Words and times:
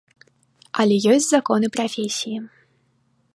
Але 0.83 0.95
ёсць 1.15 1.27
законы 1.33 1.67
прафесіі. 1.77 2.37